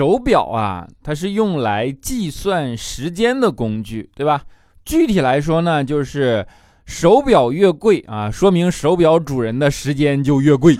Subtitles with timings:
[0.00, 4.44] 手表啊，它是用来计算时间的工具，对吧？
[4.82, 6.46] 具体来说呢，就是
[6.86, 10.74] 手表越贵啊，说明手表主人的时间就越贵。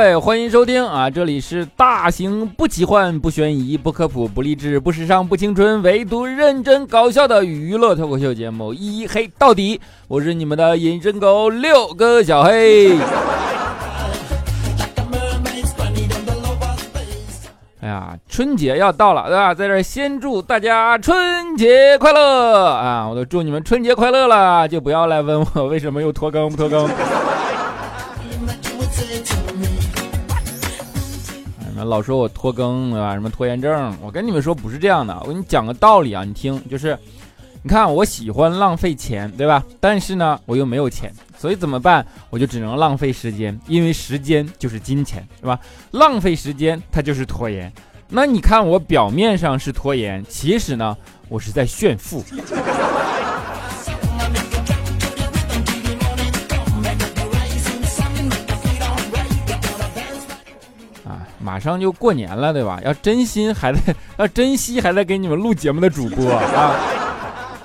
[0.00, 1.10] 位，欢迎收听啊！
[1.10, 9.76] 这里是大型不奇幻、不悬疑、不科普、不励志、不时尚、不青春，唯独认真搞笑的娱乐脱口秀节目《一黑到底》。
[10.08, 12.96] 我是你们的隐身狗六哥小黑。
[17.82, 19.52] 哎呀，春节要到了，对吧？
[19.52, 23.06] 在这先祝大家春节快乐啊！
[23.06, 26.88] 我都祝你们春节快乐了，就不要来问我为什么又拖更不拖更。
[31.84, 33.14] 老说我拖更对吧？
[33.14, 33.96] 什么拖延症？
[34.02, 36.98] 我跟你们说不是这样的，我给你讲个道理啊，你听，就是
[37.62, 39.64] 你看我喜欢浪费钱，对吧？
[39.78, 42.06] 但是呢，我又没有钱，所以怎么办？
[42.30, 45.58] 我就只能浪费时间，因为时间就是金钱，是吧？
[45.90, 47.72] 浪费时间它就是拖延。
[48.08, 50.96] 那你看我表面上是拖延，其实呢，
[51.28, 52.24] 我是在炫富。
[61.50, 62.78] 马上就过年了，对吧？
[62.84, 63.80] 要真心还在，
[64.18, 66.76] 要珍惜还在给你们录节目的主播 啊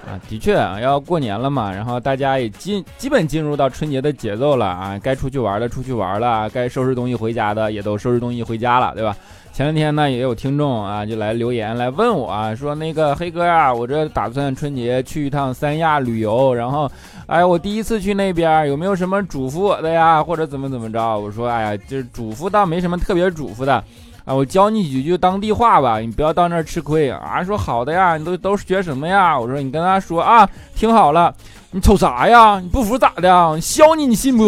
[0.08, 0.19] 啊！
[0.27, 9.16] 的确啊，要过年了嘛，然后大家也进基本进入到春节的节奏了啊，该出去玩的出去玩了，该收拾东西回家的也都收拾东西回家了，对吧？
[9.56, 16.92] 前两天呢，也有听众啊，就来留言来问我啊，说那个黑哥呀，我这打算春节去一趟三亚旅游，然后，
[17.25, 21.17] 哎，我第一次去那边，有没有什么嘱咐我的呀，或者怎么怎么着？
[21.17, 23.81] 我说，哎呀，就是嘱咐倒没什么特别嘱咐的，
[24.26, 27.42] 啊，我教你几句当地话吧，你不要到那儿吃亏啊。
[27.42, 29.39] 说好的呀，你都都学什么呀？
[29.39, 30.45] 我说你跟他说啊，
[30.76, 31.33] 听好了，
[31.71, 32.60] 你瞅啥呀？
[32.60, 33.61] 你不服咋的？
[33.61, 34.45] 削你，你信不？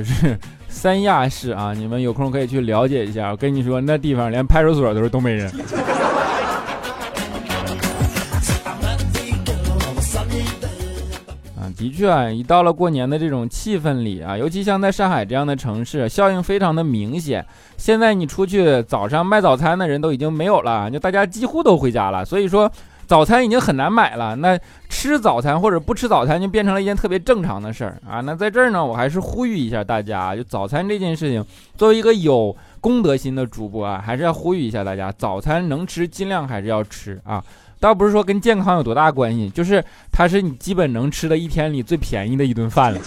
[0.00, 3.30] 就是三亚市啊，你们有空可以去了解一下。
[3.30, 5.46] 我跟你说，那地方连派出所都是东北人。
[11.54, 17.44] 啊，的确啊，一到了过年的这种气氛里啊，尤其像在上海这样的城市，效应非常的明显。
[17.76, 22.24] 现在你出去，早上卖早餐的人都已经没有了，就大家几乎都回家了。
[22.24, 22.72] 所以说。
[23.10, 24.56] 早餐已经很难买了，那
[24.88, 28.20] 吃早餐或者不吃早餐就变成了一件特别正常的事儿啊。
[28.20, 31.44] 那在这儿呢，我还是呼吁一下大家，就早餐这件事情，
[31.76, 37.42] 作为一个有公德心的主播啊，还是要呼吁一下大家，早餐能吃尽量还是要吃啊。
[37.80, 43.00] 倒不是说跟健康有多大关系，就是它是你基本能吃的一天里最便宜的一顿饭了。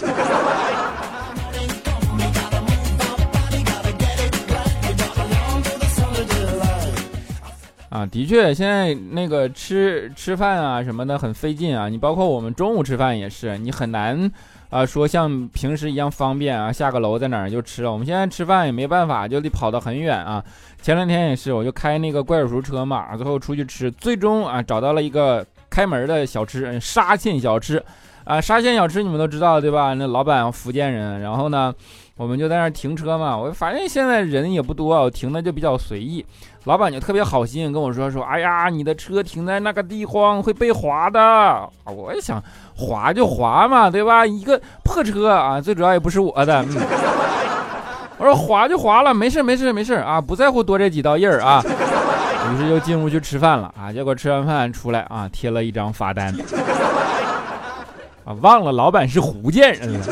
[7.94, 11.88] 啊，的确，现在那个吃吃饭啊什么的很费劲啊。
[11.88, 14.28] 你包括我们中午吃饭也是，你很难
[14.68, 17.92] 啊说像平时一样方便啊，下个楼在哪儿就吃了。
[17.92, 20.42] 我们现在吃饭也没办法，就得跑得很远啊。
[20.82, 27.80] 前两天也是，我就开那个怪手熟车嘛，最后出去吃，最终啊找到了一个开门的小吃，沙县小吃
[28.24, 29.94] 啊，沙县小吃你们都知道对吧？
[29.94, 31.72] 那老板福建人，然后呢。
[32.16, 36.24] 我们就在那儿停车嘛，我反正现在人也不多，我停的就比较随意。
[36.64, 41.68] 老板就特别好心跟我说说，哎呀，你的车停在那个地方会被划的。
[41.84, 42.40] 我也想
[42.76, 44.24] 划就划嘛，对吧？
[44.24, 46.64] 一个破车啊，最主要也不是我的。
[48.16, 51.60] 我说划就划了，没事没事没事啊，不在乎多这几道印儿啊。
[51.64, 56.32] 于是就进屋去吃饭了啊，结果吃完饭出来啊，贴了一张罚单。
[58.24, 60.06] 啊，忘了老板是福建人了。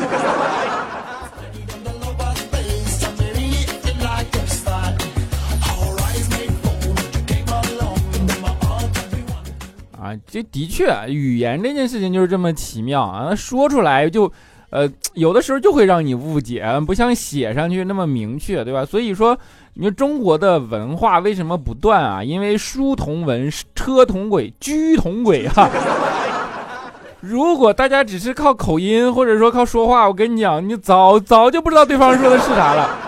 [10.25, 13.33] 这的确，语言这件事情就是这么奇妙啊！
[13.35, 14.31] 说出来就，
[14.69, 18.85] 呃，有的时候就会让你误解，不像写上去那么明确，对吧？
[18.85, 19.37] 所以说，
[19.75, 22.23] 你说中国的文化为什么不断啊？
[22.23, 25.69] 因为书同文，车同轨，车同轨啊！
[27.21, 33.02] 如果大家只是靠口音或者说靠说话，我跟你讲，你早早就不知道对方说的是啥了。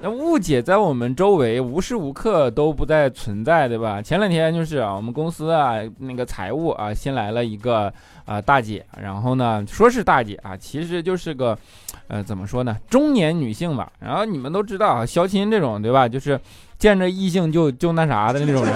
[0.00, 4.00] 那误解在我们周围无时无刻都不在存在，对吧？
[4.00, 7.92] 前两天就是啊，我们公司啊那个财务啊新来了一个
[8.24, 11.58] 啊大姐，然后呢说是大姐啊，其实就是个，
[12.06, 13.90] 呃怎么说呢，中年女性吧。
[13.98, 16.40] 然后你们都知道啊，相亲这种对吧，就是
[16.78, 18.74] 见着异性就就那啥的那种人。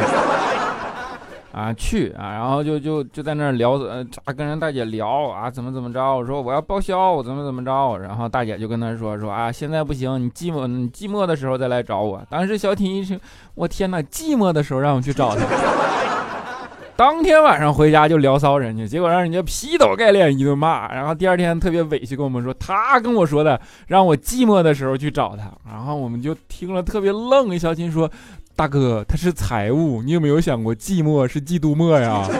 [1.52, 4.04] 啊去啊，然后就就就在那儿聊，呃，
[4.37, 12.20] 跟人大姐聊啊，怎么怎么着，我说我要报销，怎么怎么着，然后大姐就跟他说说啊，现在不行，你寂寞你寂寞的时候再来找我。
[12.31, 13.20] 当时小婷一听，
[13.54, 15.44] 我天哪，寂寞的时候让我去找他。
[16.94, 27.58] 当天晚上回家就聊骚人家，结果让人家劈头盖脸一顿骂，然后第二天特别委屈跟我们说，他跟我说的，让我寂寞的时候去找他，然后我们就听了特别愣。
[27.58, 28.08] 小琴说
[28.54, 32.28] ：“大哥，他是财务，你有没有想过寂寞是嫉妒寞呀？”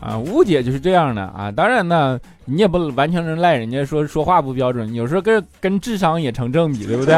[0.00, 1.50] 啊，误解就是这样的啊！
[1.54, 7.14] 当然呢，你也不完全能赖人家说说话不标准，有时候跟跟智商也成正比，对不对？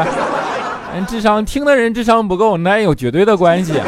[0.93, 3.85] 人 智商听的人智商不够，那也有绝对的关系啊。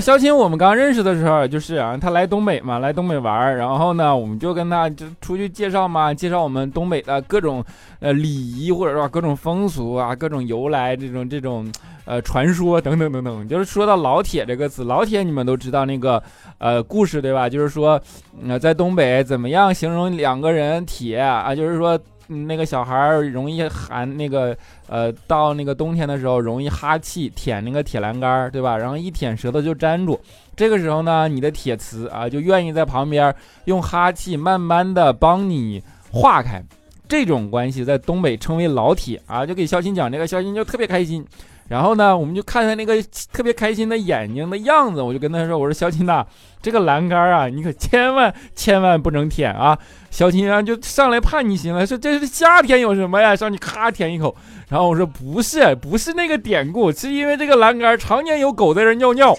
[0.00, 7.64] 肖青，我们刚认识的时候，就是啊，他来东北嘛，来东北玩儿然后呢，我们就跟他就出去介绍嘛，介绍我们东北的各种
[8.00, 11.70] 呃礼仪，或者说各种风俗啊，各种由来，这种这种
[12.04, 13.48] 呃传说等等等等。
[13.48, 16.22] 就是说到老铁这个词，老铁你们都知道那个
[16.58, 17.48] 呃故事对吧？
[17.48, 18.00] 就是说，
[18.48, 21.54] 呃，在东北怎么样形容两个人铁啊？
[21.54, 21.98] 就是说。
[22.28, 24.56] 那个小孩容易寒，那个
[24.88, 28.76] 呃，到那个冬天的时候容易哈气，舔那个铁栏杆对吧？
[28.76, 30.18] 然后一舔舌头就粘住。
[30.56, 33.34] 这个时候呢，你的铁磁啊，就愿意在旁边
[33.64, 36.62] 用哈气慢慢的帮你化开。
[37.06, 41.24] 这种关系在东北称为老铁啊，就给肖鑫讲这个，肖鑫就特别开心。
[41.68, 43.02] 然后呢，我们就看他那个
[43.32, 46.24] 特别开心的眼睛的样子，我就跟他说：“我说小琴呐，
[46.60, 49.78] 这个栏杆啊，你可千万千万不能舔啊！”
[50.10, 53.34] 小琴啊就上来叛逆型了，说：“这是夏天有什么呀？
[53.34, 54.36] 上去咔舔一口。”
[54.68, 59.34] 然后我说：“不是，不是那个典故，是因为这个栏杆常年有狗在这尿尿。”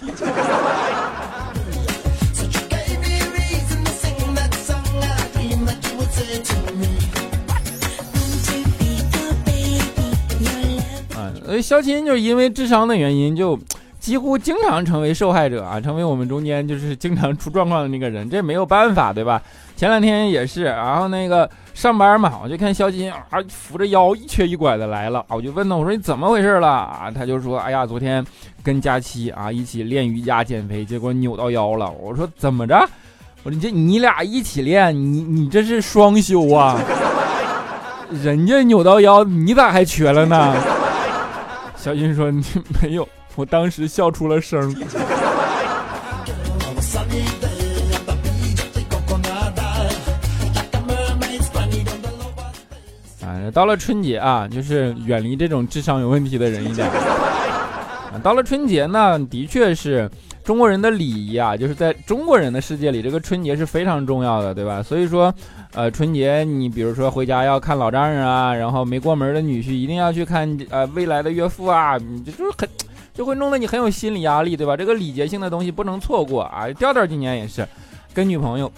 [11.46, 13.58] 所以肖琴就是因为智商的原因，就
[14.00, 19.40] 几乎经常成为受害者啊，成为我们中间就是经常出状况的那个人，这没有办法，对吧？
[19.76, 27.10] 前两天也是，然后那个上班嘛，我就看肖琴啊扶着腰一瘸一拐的来了，我就问他，我说你怎么回事了啊？
[27.14, 28.24] 他就说，哎呀，昨天
[28.62, 31.90] 跟佳期啊一起练瑜伽减肥，结果扭到腰了。
[32.00, 32.74] 我说怎么着？
[33.44, 36.80] 我说你这你俩一起练，你你这是双休啊？
[38.22, 40.54] 人家扭到腰，你咋还瘸了呢？
[41.86, 42.42] 小新说：“你
[42.82, 44.74] 没有，我当时笑出了声。”
[53.22, 56.88] 啊，到了春节啊，就是远离这种智商有问题的人一点。
[56.88, 60.10] 啊 到了春节呢，的确是
[60.42, 64.82] 中国人的礼仪啊，就是在中国人的世界里，这个春节是非常重要的，对吧？
[64.82, 65.32] 所以说。
[65.76, 72.66] 呃，春节你比如说回家要看老丈人啊，然后没过门的女婿一定要去看呃未来的岳父啊，你就就是很
[73.12, 74.74] 就会弄得你很有心理压力，对吧？
[74.74, 76.66] 这个礼节性的东西不能错过啊。
[76.78, 77.68] 调调今年也是
[78.14, 78.72] 跟女朋友，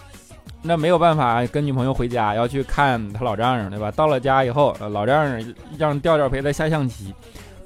[0.60, 3.92] 那没有办法跟女朋友回家要去看他老丈人，对吧？
[3.92, 7.14] 到了家以后，老丈人让调调陪他下象棋，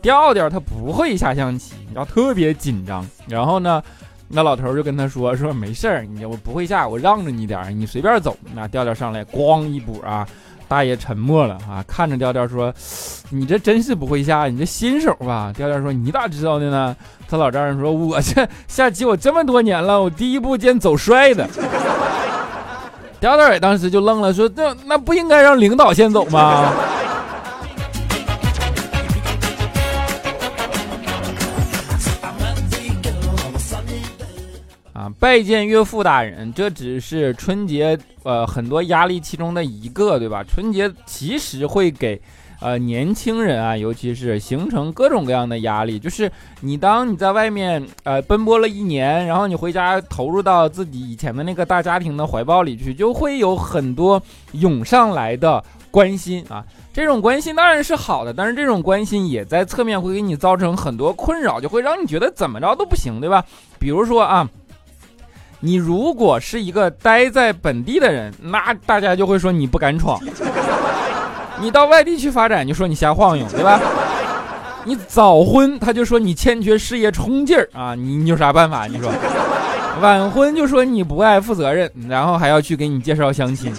[0.03, 3.83] 调调他不会下象棋，然后特别紧张，然后呢。
[4.35, 10.27] 那老头就跟他说：“说没事儿，你我不会下，我让着你点，你随便走。”那调调上来，咣一补啊！
[10.67, 12.73] 大爷沉默了啊，看着调调说
[13.29, 16.97] ：“你这真是不会下，你这新手吧？”调调说：“你咋知道的呢？”
[17.29, 21.47] 他老丈人说：“我这下棋我这么多年了，我第一步见走帅的。”
[23.21, 26.73] 调调也当时就愣了，说：“这那不应该让领导先走吗？”
[35.23, 40.43] 拜见岳父大人，这只是春节呃很多压力其中的一个，对吧？
[40.43, 42.21] 春节其实会给
[42.61, 45.97] 呃年轻人啊，尤其是形成各种各样的压力。
[45.97, 46.29] 就是
[46.61, 54.21] 你当你在外面呃奔波了一年，然后你回家投入到自己以前的那个大家庭的怀抱里去，就会有很多
[54.55, 55.63] 涌上来的
[55.93, 56.65] 关心啊。
[56.93, 63.45] 这种关心当然是好的，但是这种关心也在侧面会给你造成很多困扰，就会让你觉得怎么着都不行，对吧？
[63.79, 64.51] 比如说啊。
[65.65, 70.19] 你如果是一个待在本地的人，那大家就会说你不敢闯；
[71.61, 73.79] 你到外地去发展，就说你瞎晃悠，对吧？
[74.85, 77.95] 你早婚，他就说你欠缺事业冲劲儿啊！
[77.95, 78.89] 你你有啥办法？
[78.89, 79.09] 你说
[80.01, 83.71] 晚婚就说你不爱负责任，然后还要去给你介绍相亲；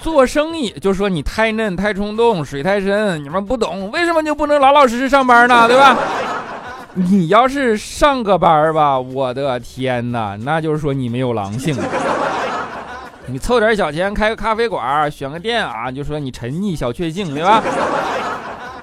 [0.00, 5.68] 做生意就说你太嫩、太冲动、水太深，你们不懂，为什么就不能老老实实上班呢？
[5.68, 5.94] 对吧？
[7.06, 11.76] 你要是上个班吧，我的天哪，那就是说你没有狼性。
[13.26, 17.62] 你凑点小钱开个咖啡馆，选个店啊，就说你沉溺小确幸，对吧？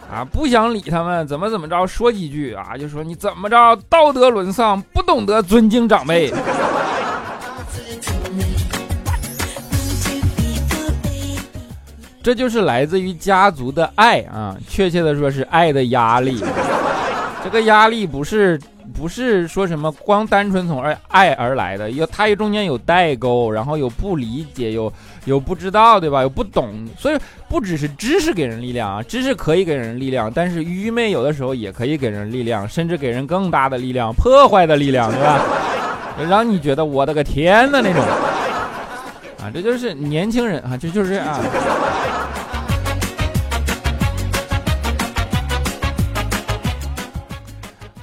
[0.09, 6.33] 啊，不想理他们，怎么怎么着，说几句啊，就说你怎么着，道德沦丧，不懂得尊敬长辈。
[12.23, 16.41] 这就是来自于家族的爱啊，确切的说是爱的压力。
[17.45, 18.59] 这个压力不是
[18.91, 24.91] 不是说什么光单纯从爱爱而来的，有它中间有代沟，然后有不理解，有
[25.25, 26.23] 有不知道，对吧？
[26.23, 35.39] 有不懂，所以不只是知识给人力量啊，知识可以给人力量，但是愚昧有的时候也可以给人力量，甚至给人更大的力量，破坏的力量，对吧？
[36.27, 38.01] 让你觉得我的个天呐那种
[39.39, 41.39] 啊，这就是年轻人啊，这就是啊。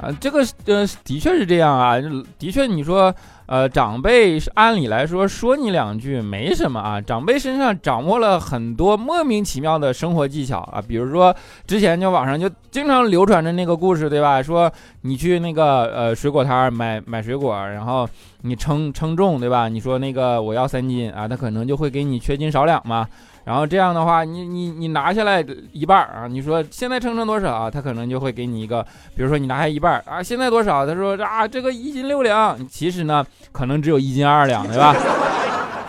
[0.02, 1.94] 啊，这个呃，的确是这样啊，
[2.36, 3.14] 的确，你说，
[3.46, 11.34] 呃，长辈按理来说说你两句没什么啊，长辈身上掌握了很多莫名其妙的生活技巧啊，比如说
[11.68, 14.42] 之前就网上就经常流传着那个故事，对吧？
[14.42, 14.70] 说
[15.02, 18.08] 你去那个呃水果摊买买水果，然后
[18.40, 19.68] 你称称重，对吧？
[19.68, 23.06] 你说那个我要三斤啊，他可能就会给你缺斤少两嘛。
[23.44, 27.68] 然后这样的话，你你你拿下来一半啊，你说现在称称多少啊？
[27.68, 28.84] 他可能就会给你一个，
[29.16, 30.86] 比如说你拿下一半啊，现在多少？
[30.86, 34.94] 他说啊，这个一斤六两，其实呢可能只有一斤二两，对吧？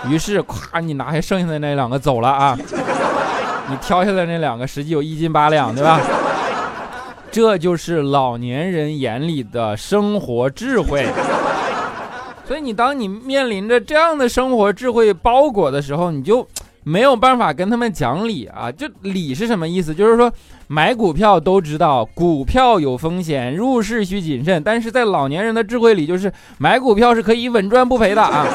[0.10, 2.58] 于是咵，你拿下剩下的那两个走了啊，
[3.70, 6.00] 你挑下来那两个实际有一斤八两，对吧？
[7.32, 11.06] 这就是老年人眼里的生活智慧。
[12.48, 16.48] 所以你当你面临着这样的生活智慧包裹的时候，你就。
[16.84, 18.72] 没有办法跟他们讲理啊！
[18.72, 19.94] 就理是什么意思？
[19.94, 20.32] 就是说
[20.68, 24.62] 买股票都知道股票有风险，入市需谨慎。
[24.62, 28.46] 但是在老年人的智慧里，就是买股票是可以稳赚不赔的啊！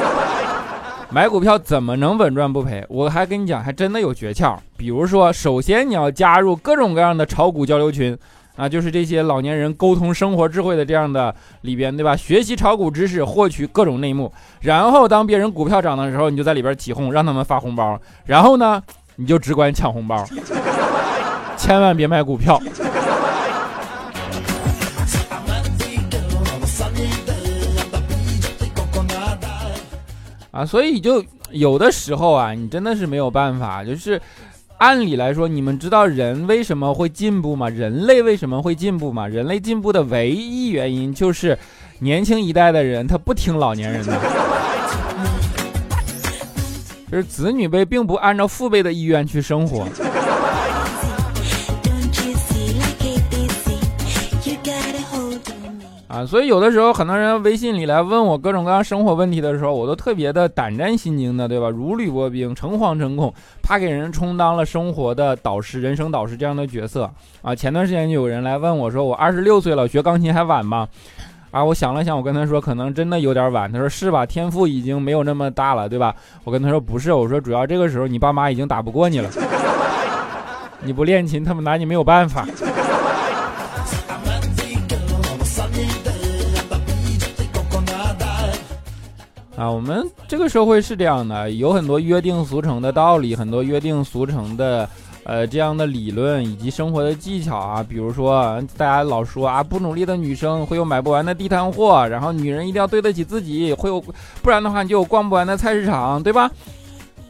[1.10, 2.84] 买股票怎么能稳赚不赔？
[2.88, 4.56] 我还跟你讲，还真的有诀窍。
[4.76, 8.16] 比如说，首先你要加入各种各样的炒股交流群。
[8.58, 12.16] 啊，就是这些老年人沟通生活智慧的这样的里边，对吧？
[12.16, 18.82] 学习炒股知识，获取各种内幕，然后当别人股票涨的时候，你就在里边起哄，让他们发红包，然后呢，
[19.14, 20.26] 你就只管抢红包，
[21.56, 22.60] 千万别买股票。
[30.50, 34.20] 啊，所以就有的时候啊，你真的是没有办法，就是。
[34.78, 37.68] 按理来说，你们知道人为什么会进步吗？
[37.68, 39.26] 人类为什么会进步吗？
[39.26, 41.58] 人类进步的唯一原因就是，
[41.98, 44.16] 年轻一代的人他不听老年人的，
[47.10, 49.84] 就是子女辈并不按照父辈的意愿去生活。
[56.26, 61.68] 所以有的时候很多人微信里来问我各种各样生活问题的时候，我都特别的胆战心惊的，对吧？
[61.68, 63.32] 如履薄冰，诚惶诚恐，
[63.62, 67.10] 怕给人充当了生活的导师、人生导师这样的角色
[67.42, 67.54] 啊。
[67.54, 70.86] 前段时间就有人来问我说：“我二十六岁了，学钢琴还晚吗？”
[71.50, 74.26] 啊，我想了想，我跟他说：“可能真的有点晚。”他说：“是吧？
[74.26, 79.30] 天赋已经没有那么大了，对吧？”我跟他说：“不是，我说主要这个时候你爸妈已经打不过你了，
[80.84, 82.46] 你不练琴，他们拿你没有办法。”
[89.58, 94.88] 啊，我们这个社会是这样的，有很多约定俗成的道理，很多约定俗成的，
[95.24, 97.84] 呃，这样的理论以及生活的技巧啊。
[97.86, 104.00] 比如说，大家老说啊，不努力的女生会有买不完的地摊货，然后女人一定要对得起自己，会有，
[104.42, 106.48] 不然的话你就有逛不完的菜市场，对吧？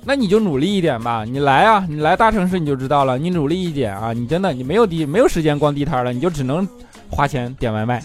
[0.05, 6.69] 那你就努力一点吧，你来啊，你来大城市你就知道了，你努力一点啊，你真的你没有地没有时间逛地摊了，你就只能
[7.09, 8.05] 花钱点外卖。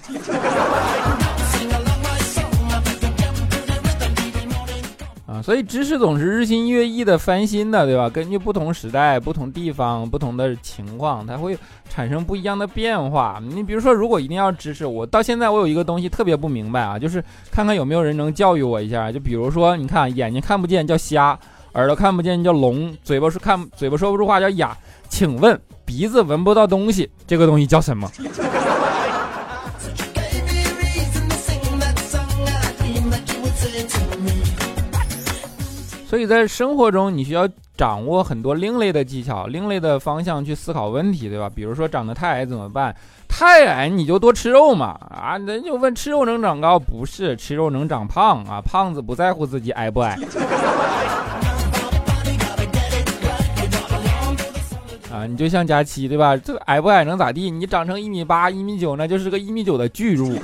[5.43, 8.09] 所以知识总是日新月异的翻新的，对吧？
[8.09, 11.57] 根据不同时代、不同地方、不同的情况，它会
[11.89, 13.41] 产生不一样的变化。
[13.45, 17.21] 你比如说，如果一定要知识，我到现在我有一个东西特别不明白啊，就是
[17.51, 19.11] 看看有没有人能教育我一下。
[19.11, 21.37] 就比如说，你看眼睛看不见叫瞎，
[21.73, 24.75] 耳朵看不见叫聋，嘴巴说看嘴巴说不出话叫哑。
[25.09, 28.09] 请问鼻子闻不到东西，这个东西叫什么？
[36.13, 41.49] 所以在生活中，你需要掌握很多另类的技巧、另类的方向去思考问题，对吧？
[41.49, 42.95] 比如说长得太矮怎么办？
[43.27, 44.95] 太矮你就多吃肉嘛！
[45.09, 46.77] 啊，人就问吃肉能长高？
[46.77, 48.61] 不是，吃肉能长胖啊！
[48.61, 50.15] 胖子不在乎自己矮不矮。
[55.11, 56.37] 啊，你就像佳期对吧？
[56.37, 57.49] 这矮不矮能咋地？
[57.49, 60.39] 你长成一米八、一米九，那就是个一米九的巨乳。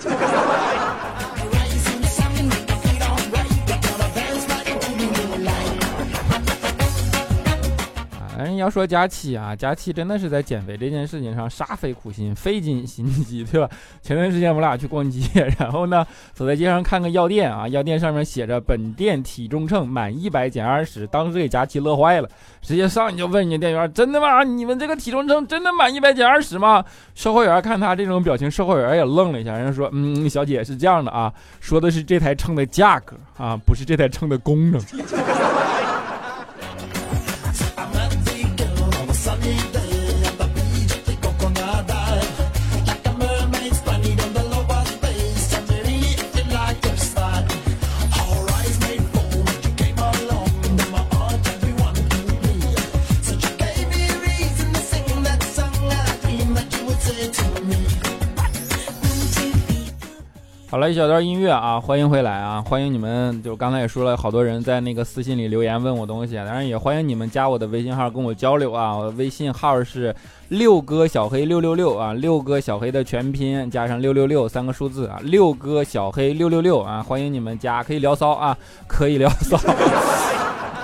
[8.60, 13.70] 要说佳期啊，佳期真的是在减肥这件事情上煞费苦心，费尽心机，对吧？
[14.01, 15.22] 前段时间我俩去逛街，
[15.58, 22.30] 然后呢，走在街上看个药店啊，药店上面写着本店体重秤满一百减二十，当时给佳期乐坏了，
[22.62, 24.44] 直接上去就问人家店员：“真的吗？
[24.44, 26.84] 你们这个体重秤真的满一百减二十吗？”
[27.16, 34.82] 售货员看他这种表情，售货员也愣了一下，人家说：“嗯，小姐是这样的啊，说的是这台秤的价格啊，不是这台秤的功能。”
[60.69, 63.41] 好了一小段音乐啊，欢迎回来啊，欢迎你们！
[63.41, 68.95] 就刚才也说了，好多人在那个私信里留言问我东西，当然也欢迎你们加我的微信号跟我交流啊。
[68.95, 70.15] 我的微信号是
[70.49, 79.59] 六哥小黑六六六啊，六哥小黑的全拼加上六六六三个数字啊，六哥小黑六六六啊，欢迎你们加，可以聊骚啊，可以聊骚，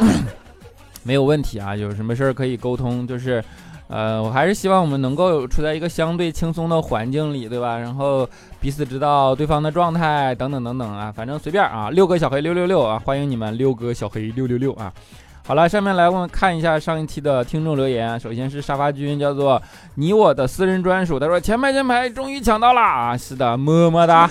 [1.04, 3.44] 没有问题啊，有什么事儿可以沟通，就是。
[3.88, 7.78] 呃，我还是希望我们能够处在一个相对轻松的环境里，对吧？
[7.78, 8.28] 然后
[8.60, 11.92] 彼此知道对方的状态，等等等等啊，反正随便啊。
[11.92, 14.92] 六个小黑六六六啊，欢迎你们六个小黑六六六啊。
[15.48, 18.20] 好了，下面来我们看一下上一期的听众留言。
[18.20, 19.62] 首先是沙发君，叫做
[19.94, 24.28] 你我的私人专属，他说前排前排终于抢到了啊，是的，么么哒。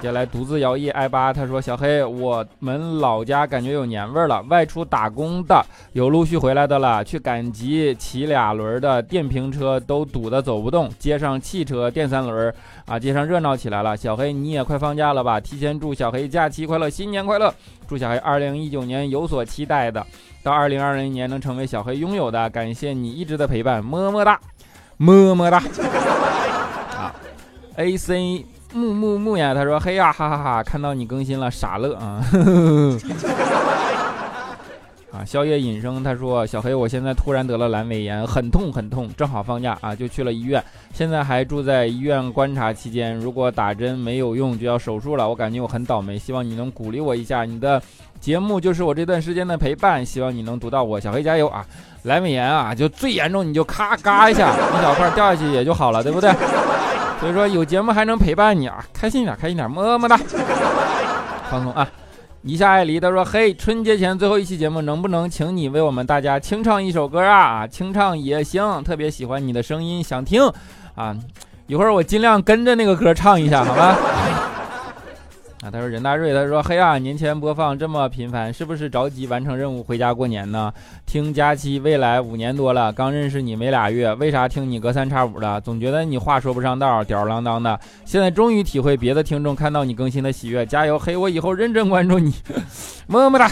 [0.00, 4.40] 接下来独自摇曳 i 八，他说：“小黑，我们老家感觉有年味儿了。
[4.48, 12.52] 外出打工的有陆续回来的了，去赶集骑俩轮的电瓶车都堵得走不动，街上汽车电三轮
[12.86, 13.94] 啊，街上热闹起来了。
[13.94, 15.38] 小黑，你也快放假了吧？
[15.38, 17.52] 提前祝小黑假期快乐，新年快乐！
[17.86, 20.06] 祝小黑二零一九年有所期待的，
[20.42, 22.48] 到二零二零年能成为小黑拥有的。
[22.48, 24.40] 感谢你一直的陪伴，么么哒，
[24.96, 25.58] 么么哒。
[26.96, 27.14] 啊
[27.76, 32.24] ，A C。”木木木呀，他说：“嘿呀，哈哈哈，看到你更新了，傻乐啊！”
[35.12, 40.62] 啊，宵夜隐生，他说：“小黑，我现在突然得了阑尾炎，很痛很痛，正好放假啊，就去了医院，
[40.94, 43.16] 现在还住在医院观察期间。
[43.16, 45.28] 如果打针没有用，就要手术了。
[45.28, 47.44] 我感觉我很倒霉，希望你能鼓励我一下。
[47.44, 47.82] 你的
[48.20, 51.00] 节目就是我这段时间的陪伴，希望你能读到我。
[51.00, 51.66] 小黑加油啊！
[52.04, 56.30] 阑尾炎啊，就最严重你就咔嘎一下，一小块掉下去也就好了，对不对？”
[57.20, 60.18] 所以说有节目还能陪伴你啊，开心点，开心点，么么哒，
[61.50, 61.86] 放松啊！
[62.42, 67.66] 一下爱离他说：“嘿，春节前最后一期节目，能不能请你为我们大家清唱一首歌啊？
[67.66, 70.50] 清唱也行，特别喜欢你的声音，想听
[70.94, 71.14] 啊！
[71.66, 73.94] 一会儿我尽量跟着那个歌唱一下，好吧？”
[75.62, 80.72] 啊，他说任大瑞，他说嘿啊，年前播放这么频繁，是不是着急完成任务回家过年呢？
[81.04, 85.60] 听佳期未来五年多了，刚认识你没俩月，为啥听你隔三差五的？
[85.60, 87.78] 总觉得你话说不上道，吊儿郎当的。
[88.06, 91.14] 现在终于体会别的听众看到你更新的喜悦，加油嘿！
[91.14, 92.32] 我以后认真关注你，
[93.06, 93.50] 么么哒。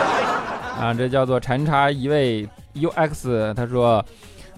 [0.80, 4.02] 啊，这叫做禅茶一位 UX，他说。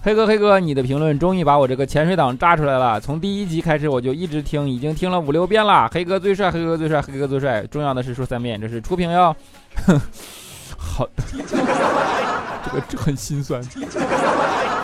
[0.07, 3.01] 黑哥，黑哥，你的评论终于把我这个潜水党炸出来了。
[3.01, 5.91] 从第一集开始我就一直听，已经听了五六遍了。
[5.93, 7.67] 黑哥最帅，黑哥最帅，黑哥最帅。
[7.67, 9.35] 重要的是说三遍，这是初评哟。
[10.79, 13.61] 好， 这个这很心酸。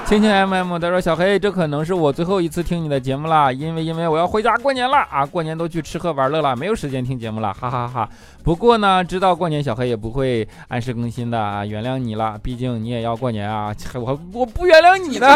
[0.05, 8.07] 亲亲 M M，他说小黑，这可能是我最后一次听你的节目了，因为因为我要回家过年了啊，过年都去吃喝玩乐了，没有时间听节目了，哈哈哈。
[8.43, 13.75] 不过呢，知道过年小黑也不会按时更新的啊，原谅你了，毕竟你也要过年啊。
[13.95, 15.27] 我我不原谅你的，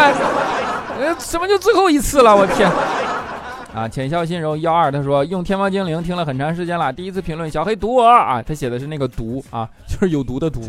[1.01, 2.37] 呃，什么就最后一次了？
[2.37, 2.71] 我天！
[3.75, 10.61] 啊，浅笑心柔幺二，他说用天猫精灵听了很长时间了，第一次评论小黑毒我啊，他写的是那个毒啊，就是有毒的毒。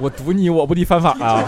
[0.00, 1.42] 我毒你，我不得犯法啊？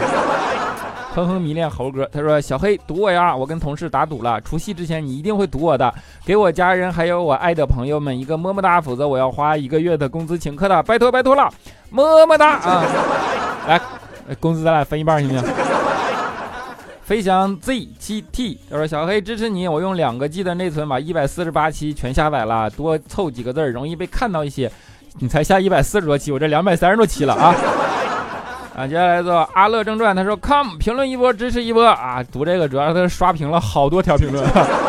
[1.13, 5.93] 哼哼迷恋猴哥，他说：“小黑赌我呀，我跟同事打赌了，除夕之前你一定会赌我的，
[6.25, 11.53] 给我家人还有我爱的朋友们一个么么哒，否则我要花一个月的工资请客的，拜托拜托了，
[11.91, 12.85] 么么哒啊！
[13.67, 13.81] 来，
[14.39, 15.55] 工资咱俩分一半行不行？”
[17.03, 24.71] 飞翔 Z 七 T，他说：“小黑支持你，我用两个 G 的内存把一百四十八期全下载了，多凑几个字容易被看到一些，
[25.19, 27.53] 你才下一百四十多期，我这两百三十多期了啊。”
[28.81, 34.43] 啊，接下来做阿乐正传，他说：“come 评论一波，支持一波啊！”读这个主要是他刷屏了好多条评论。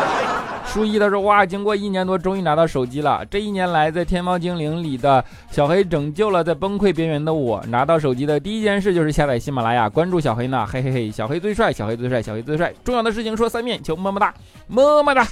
[0.64, 3.22] 书一他说：“哇，经过一年多，终于拿到手机了。
[3.30, 7.62] 这一年来，在天猫精灵里的小黑拯救了在崩溃边缘的我。
[7.68, 10.66] 拿到手机的第一件事就是下载喜马拉雅，关注小黑呢。
[10.66, 12.72] 嘿嘿嘿，小黑最帅，小黑最帅，小黑最帅。
[12.82, 14.32] 重要的事情说三遍，求么么哒，
[14.68, 15.26] 么么哒。”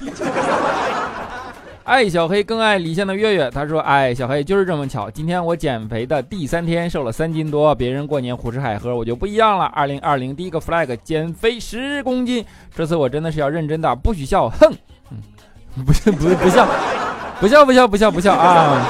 [1.84, 7.74] 爱小黑更爱李现的月月，他说：“哎，小黑就是这么巧，今天我减肥的第三天，瘦了三斤多。
[7.74, 9.64] 别人过年胡吃海喝，我就不一样了。
[9.66, 12.44] 二零二零第一个 flag，减肥十公斤。
[12.74, 14.72] 这次我真的是要认真的，不许笑，哼，
[15.10, 16.68] 嗯，不是，不不笑，
[17.40, 18.86] 不笑，不笑，不笑，不笑啊！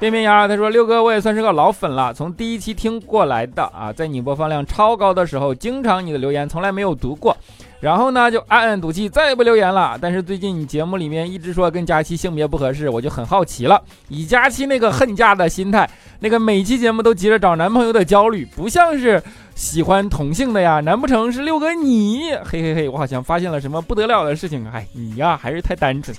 [0.00, 7.36] 变变鸭，他说六哥，我也算是个老粉了，从第一期听过来的啊，在你播放量超高的时候，经常你的留言从来没有读过。”
[7.80, 9.96] 然后呢，就暗暗赌气，再也不留言了。
[10.00, 13.80] 但是最近你节目里面一直说跟佳期性别不合适，我就很好奇了。
[14.08, 15.88] 以佳期那个恨嫁的心态，
[16.18, 19.22] 那个每期节目都急着找男朋友的焦虑，不像是
[19.54, 20.80] 喜欢同性的呀？
[20.80, 22.32] 难不成是六哥你？
[22.44, 24.68] 嘿嘿嘿，我好像发现了什么不得了的事情。
[24.72, 26.16] 哎，你呀还是太单纯。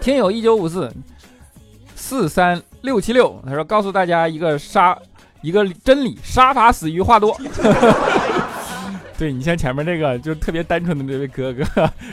[0.00, 0.92] 听友一九五四
[1.94, 4.98] 四三六七六，他说告诉大家一个杀
[5.40, 7.34] 一个真理：杀伐死于话多。
[9.24, 11.64] 对你像前面这个就特别单纯的这位哥哥，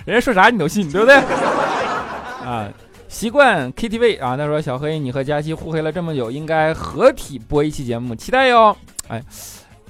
[0.05, 1.13] 人家说啥你都信，对不对？
[1.15, 2.71] 啊，
[3.09, 8.73] 习惯 KTV 啊，他说小黑你和佳期互黑了这么久，应该合体播一期节目，期待哟。
[9.09, 9.21] 哎，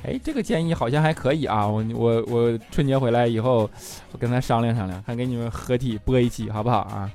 [0.04, 3.70] 哎，这个建议好像还可以啊，我我我春节回来以后，
[4.12, 7.08] 我跟他商量商量，看给你们合体播一期好不好啊？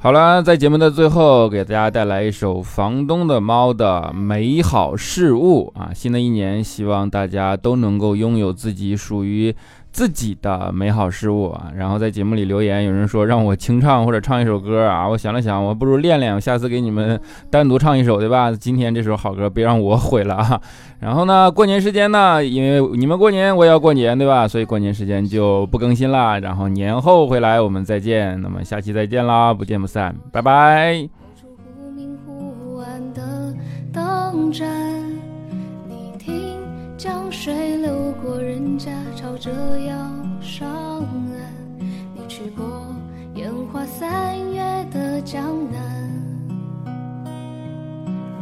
[0.00, 5.90] 好了，在节目的最后，给大家带来一首房东的猫的美好事物啊！
[5.92, 9.52] 新的一年，希望大家都能够拥有自己属于。
[9.90, 17.20] 自己的美好事物啊，然后在节目里留言，有人说让我清唱或者唱一首歌啊，我想了想，我不如练练，我下次给你们
[17.50, 18.52] 单独唱一首，对吧？
[18.52, 20.60] 今天这首好歌别让我毁了啊！
[21.00, 24.46] 然后呢，过年时间呢，因为你们过年，我也要过年，对吧？
[24.46, 31.08] 所以过年时间就不更新了，然后年后回来我们再见，那么下期再见啦，不见不散，拜拜。
[37.30, 39.94] 水流过人家，朝着要
[40.40, 41.78] 上岸。
[42.14, 42.64] 你去过
[43.34, 45.80] 烟花三月的江南，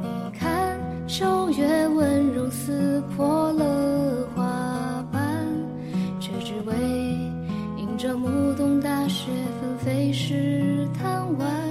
[0.03, 5.47] 你看秋月温柔撕破了花瓣，
[6.21, 6.75] 却只为
[7.77, 11.66] 迎着暮冬大雪纷飞时贪玩。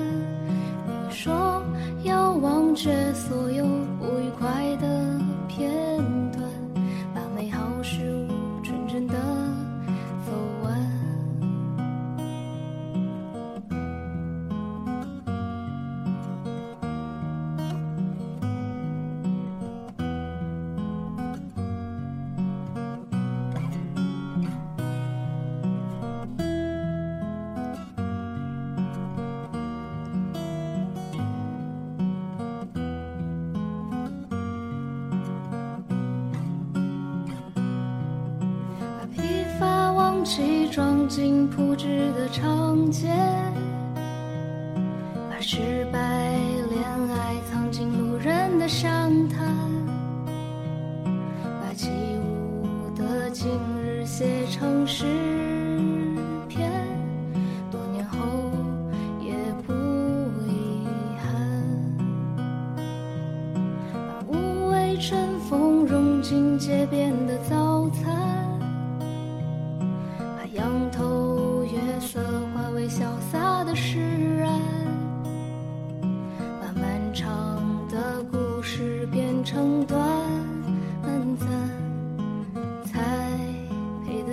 [40.25, 43.07] 起装进铺纸的长街，
[45.29, 45.99] 把失败
[46.71, 46.81] 恋
[47.13, 48.89] 爱藏进路人的商
[49.29, 49.55] 谈，
[51.61, 53.47] 把起舞的今
[53.79, 55.05] 日写成诗。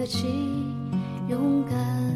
[0.02, 0.26] 何其
[1.28, 2.11] 勇敢。